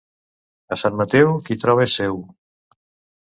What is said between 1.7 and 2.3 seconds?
és seu.